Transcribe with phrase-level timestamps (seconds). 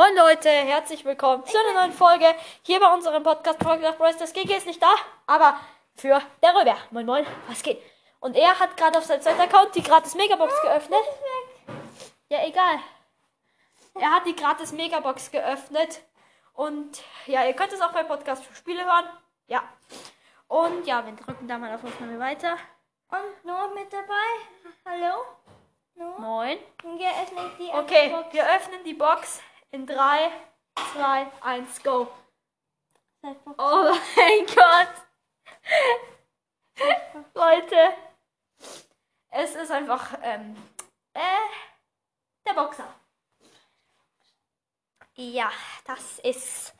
[0.00, 2.24] Moin Leute, herzlich willkommen zu einer neuen Folge
[2.62, 4.16] hier bei unserem Podcast Podcast Bros.
[4.16, 4.88] Das GG ist nicht da,
[5.26, 5.60] aber
[5.94, 6.78] für der Röber.
[6.90, 7.82] Moin Moin, was geht?
[8.18, 11.02] Und er hat gerade auf seinem zweiten Account die gratis Megabox geöffnet.
[12.30, 12.78] Ja, egal.
[13.92, 16.00] Er hat die gratis Megabox geöffnet.
[16.54, 19.04] Und ja, ihr könnt es auch beim Podcast für Spiele hören.
[19.48, 19.62] Ja.
[20.48, 22.56] Und ja, wir drücken da mal auf Aufnahme weiter.
[23.10, 24.14] Und nur mit dabei?
[24.86, 25.24] Hallo?
[25.94, 26.18] Nur?
[26.18, 26.58] Moin.
[26.84, 28.32] Wir öffnen die Okay, Box.
[28.32, 29.42] wir öffnen die Box
[29.72, 30.30] in 3,
[30.92, 32.08] 2, 1, go.
[33.22, 34.94] Oh mein Gott.
[37.34, 37.94] Leute.
[39.30, 40.56] Es ist einfach, ähm,
[41.12, 41.20] äh,
[42.46, 42.94] der Boxer.
[45.14, 45.50] Ja,
[45.84, 46.74] das ist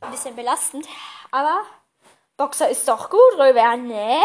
[0.00, 0.86] ein bisschen belastend.
[1.30, 1.64] Aber
[2.36, 4.24] Boxer ist doch gut, Röber, ne?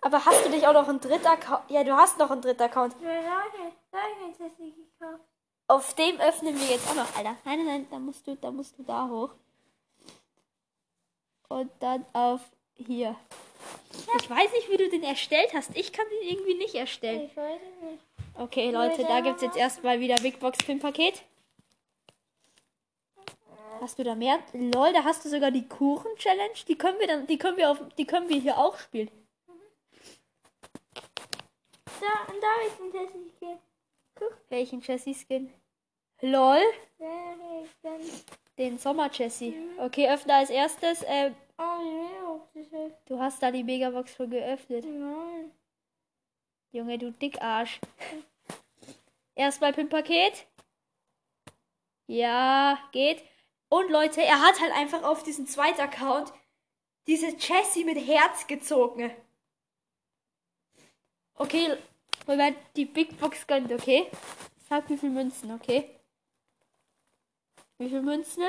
[0.00, 1.68] Aber hast du dich auch noch einen dritten Account?
[1.70, 2.94] Ja, du hast noch einen dritten Account.
[3.00, 5.24] Leute, Leute, das nicht gekauft.
[5.70, 7.36] Auf dem öffnen wir jetzt auch noch, Alter.
[7.44, 9.34] Nein, nein, nein, da musst du, da musst du da hoch.
[11.48, 12.40] Und dann auf
[12.74, 13.14] hier.
[14.18, 15.76] Ich weiß nicht, wie du den erstellt hast.
[15.76, 17.28] Ich kann den irgendwie nicht erstellen.
[17.30, 18.02] Ich weiß es nicht.
[18.34, 21.22] Okay, Leute, da gibt's jetzt erstmal wieder Big Box Pin Paket.
[23.80, 24.38] Hast du da mehr?
[24.52, 26.54] Lol, da hast du sogar die Kuchen Challenge.
[26.66, 29.10] Die können wir dann, die können wir auf, die können wir hier auch spielen.
[32.00, 32.90] Da, und da ist ein
[34.48, 35.52] Welchen Jessie Skin?
[36.20, 36.60] Lol,
[38.58, 39.54] den Sommer Jessie.
[39.78, 41.02] Okay, öffne als erstes.
[41.02, 44.84] Äh, Oh, das ist du hast da die Megabox schon geöffnet.
[44.84, 45.50] Nein.
[46.70, 47.80] Junge, du Dickarsch.
[49.34, 50.46] Erstmal Pin-Paket.
[52.06, 53.24] Ja, geht.
[53.68, 56.32] Und Leute, er hat halt einfach auf diesen zweiten Account
[57.06, 59.10] diese Jessie mit Herz gezogen.
[61.34, 61.76] Okay,
[62.28, 64.06] wollen wir die Big Box gönnt, okay?
[64.68, 65.88] Sag wie viel Münzen, okay?
[67.78, 68.44] Wie viel Münzen?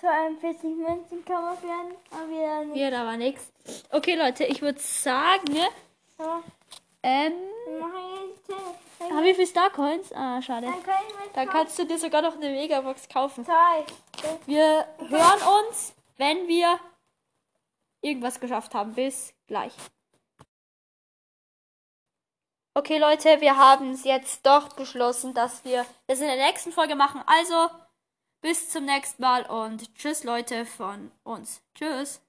[0.00, 2.74] 42 Münzen kann man werden, aber wieder nicht.
[2.76, 3.52] Hier, da war nix.
[3.90, 5.54] Okay, Leute, ich würde sagen,
[6.18, 6.42] So,
[7.04, 7.32] ähm,
[7.66, 9.12] wir machen jetzt Test.
[9.12, 10.12] ah, viel Starcoins?
[10.12, 10.66] Ah, schade.
[10.66, 13.44] Dann können wir Dann kannst du dir sogar noch eine Megabox kaufen.
[13.44, 13.84] zwei.
[14.46, 16.80] Wir hören uns, wenn wir
[18.00, 18.94] irgendwas geschafft haben.
[18.94, 19.72] Bis gleich.
[22.74, 26.94] Okay, Leute, wir haben es jetzt doch beschlossen, dass wir das in der nächsten Folge
[26.96, 27.20] machen.
[27.26, 27.68] Also,
[28.40, 31.60] bis zum nächsten Mal und tschüss, Leute, von uns.
[31.74, 32.22] Tschüss.